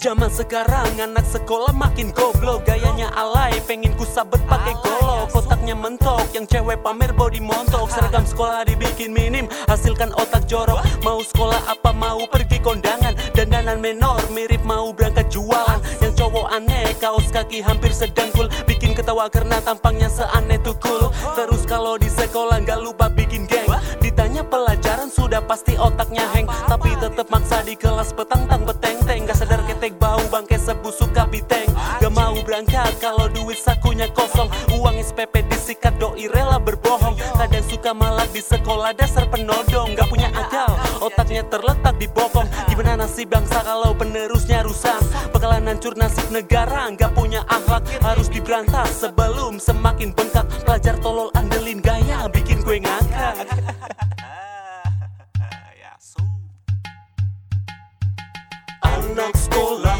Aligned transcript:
Zaman 0.00 0.32
sekarang 0.32 0.96
anak 0.96 1.28
sekolah 1.28 1.76
makin 1.76 2.08
goblok. 2.16 2.64
Gayanya 2.64 3.12
alay 3.20 3.60
pengen 3.68 3.92
ku 4.00 4.08
sabet 4.08 4.40
pakai 4.48 4.72
golok. 4.80 5.28
Kotaknya 5.28 5.76
mentok 5.76 6.24
yang 6.32 6.48
cewek 6.48 6.80
pamer 6.80 7.12
body 7.12 7.44
montok. 7.44 7.92
Seragam 7.92 8.24
sekolah 8.24 8.64
dibikin 8.64 9.12
minim 9.12 9.44
hasilkan 9.68 10.08
otak 10.16 10.48
jorok. 10.48 10.80
Mau 11.04 11.20
sekolah 11.20 11.60
apa 11.68 11.92
mau 11.92 12.24
pergi 12.32 12.64
kondangan. 12.64 13.12
Dandanan 13.36 13.84
menor 13.84 14.24
mirip 14.32 14.64
mau 14.64 14.88
berangkat 14.88 15.28
jualan. 15.28 15.76
Yang 16.00 16.24
cowok 16.24 16.48
aneh 16.48 16.96
kaos 16.96 17.28
kaki 17.28 17.60
hampir 17.60 17.92
sedengkul 17.92 18.48
Bikin 18.64 18.96
ketawa 18.96 19.28
karena 19.28 19.60
tampangnya 19.60 20.08
seaneh 20.08 20.56
tukul. 20.64 21.12
Terus 21.36 21.68
kalau 21.68 22.00
di 22.00 22.08
sekolah 22.08 22.64
nggak 22.64 22.80
lupa 22.80 23.12
bikin 23.12 23.44
geng. 23.44 23.68
Ditanya 24.00 24.48
pelajaran 24.48 25.12
sudah 25.12 25.44
pasti 25.44 25.76
otaknya 25.76 26.24
hang 26.32 26.48
Tapi 26.48 26.96
tetep 26.96 27.28
maksa 27.28 27.60
di 27.60 27.76
kelas 27.76 28.16
petang 28.16 28.48
tang 28.48 28.64
beteng-teng. 28.64 29.28
Gak 29.28 29.36
sadar 29.44 29.60
ketek 29.80 29.96
bau 29.96 30.20
bangke 30.28 30.60
sebusuk 30.60 31.08
kapiteng 31.16 31.64
Gak 32.04 32.12
mau 32.12 32.36
berangkat 32.44 33.00
kalau 33.00 33.32
duit 33.32 33.56
sakunya 33.56 34.04
kosong. 34.12 34.52
Uang 34.76 35.00
SPP 35.00 35.48
disikat 35.48 35.96
doi 35.96 36.28
rela 36.28 36.60
berbohong. 36.60 37.16
Kadang 37.16 37.64
suka 37.64 37.96
malak 37.96 38.28
di 38.28 38.44
sekolah 38.44 38.92
dasar 38.92 39.24
penodong. 39.32 39.96
Gak 39.96 40.08
punya 40.12 40.28
akal 40.36 40.76
otaknya 41.00 41.48
terletak 41.48 41.96
di 41.96 42.12
bokong. 42.12 42.44
Gimana 42.68 43.04
nasib 43.04 43.32
bangsa 43.32 43.64
kalau 43.64 43.96
penerusnya 43.96 44.60
rusak? 44.68 45.00
Bakalan 45.32 45.64
hancur 45.64 45.96
nasib 45.96 46.28
negara 46.28 46.92
Gak 46.92 47.16
punya 47.16 47.40
akhlak. 47.48 47.84
Harus 48.04 48.28
diberantas 48.28 49.00
Sebelum 49.00 49.56
semakin 49.56 50.12
bengkak. 50.12 50.44
Pelajar 50.68 51.00
tolol 51.00 51.32
andelin 51.32 51.80
gaya 51.80 52.28
bikin 52.28 52.60
gue 52.60 52.84
ngakak 52.84 53.48
Anak 59.10 59.34
sekolah 59.34 59.98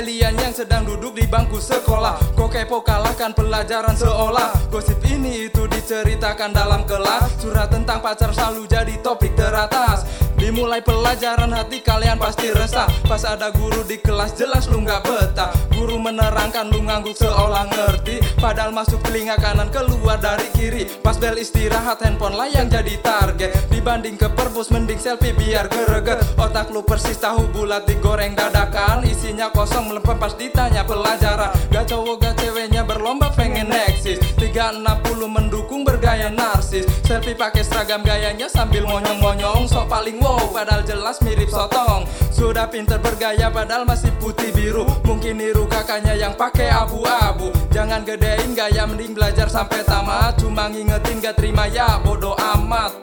kalian 0.00 0.32
yang 0.40 0.56
sedang 0.56 0.88
duduk 0.88 1.12
di 1.12 1.28
bangku 1.28 1.60
sekolah. 1.60 2.32
Kok 2.32 2.48
kepo 2.48 2.80
kalahkan 2.80 3.36
pelajaran 3.36 3.92
seolah. 3.92 4.48
Gosip 4.72 4.96
ini 5.04 5.52
itu 5.52 5.68
diceritakan 5.68 6.56
dalam 6.56 6.88
kelas. 6.88 7.36
Surat 7.36 7.68
tentang 7.68 8.00
pacar 8.00 8.32
selalu 8.32 8.64
jadi 8.64 8.96
topik 9.04 9.36
teratas 9.36 10.08
Dimulai 10.50 10.82
pelajaran 10.82 11.54
hati 11.54 11.78
kalian 11.78 12.18
pasti 12.18 12.50
resah. 12.50 12.90
Pas 13.06 13.22
ada 13.22 13.54
guru 13.54 13.86
di 13.86 14.02
kelas 14.02 14.34
jelas 14.34 14.66
lu 14.66 14.82
nggak 14.82 15.06
betah. 15.06 15.54
Guru 15.70 15.94
menerangkan 15.94 16.74
lu 16.74 16.82
ngangguk 16.82 17.14
seolah 17.14 17.70
ngerti. 17.70 18.18
Padahal 18.34 18.74
masuk 18.74 18.98
telinga 19.06 19.38
kanan 19.38 19.70
keluar 19.70 20.18
dari 20.18 20.50
kiri. 20.50 20.90
Pas 21.06 21.14
bel 21.14 21.38
istirahat 21.38 22.02
handphone 22.02 22.34
lah 22.34 22.50
yang 22.50 22.66
jadi 22.66 22.98
target. 22.98 23.70
Dibanding 23.70 24.18
ke 24.18 24.26
perpus 24.34 24.74
mending 24.74 24.98
selfie 24.98 25.38
biar 25.38 25.70
greget 25.70 26.18
Otak 26.34 26.74
lu 26.74 26.82
persis 26.82 27.22
tahu 27.22 27.46
bulat 27.54 27.86
digoreng 27.86 28.34
dadakan. 28.34 29.06
Isinya 29.06 29.54
kosong 29.54 29.86
melempem 29.86 30.18
pas 30.18 30.34
ditanya 30.34 30.82
pelajaran. 30.82 31.54
Gak 31.70 31.94
cowok 31.94 32.26
gak 32.26 32.34
ceweknya 32.42 32.82
berlomba 32.82 33.30
pengen 33.38 33.70
eksis. 33.70 34.18
360 34.34 34.82
mendukung 35.30 35.86
bergaya 35.86 36.26
narsis 36.26 36.90
Selfie 37.10 37.34
pakai 37.34 37.66
seragam 37.66 38.06
gayanya 38.06 38.46
sambil 38.46 38.86
monyong-monyong. 38.86 39.66
Sok 39.66 39.90
paling 39.90 40.22
wow 40.22 40.46
padahal 40.54 40.86
jelas 40.86 41.18
mirip 41.26 41.50
sotong. 41.50 42.06
Sudah 42.30 42.70
pinter 42.70 43.02
bergaya 43.02 43.50
padahal 43.50 43.82
masih 43.82 44.14
putih 44.22 44.54
biru. 44.54 44.86
Mungkin 45.02 45.42
niru 45.42 45.66
kakaknya 45.66 46.14
yang 46.14 46.38
pakai 46.38 46.70
abu-abu. 46.70 47.50
Jangan 47.74 48.06
gedein 48.06 48.54
gaya 48.54 48.86
mending 48.86 49.18
belajar 49.18 49.50
sampai 49.50 49.82
tamat. 49.82 50.38
Cuma 50.38 50.70
ngingetin 50.70 51.18
gak 51.18 51.34
terima 51.34 51.66
ya 51.66 51.98
bodoh 51.98 52.38
amat. 52.38 52.94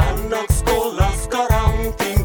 Anak 0.00 0.48
sekolah 0.48 1.12
sekarang 1.20 1.92
tingkahnya 2.00 2.21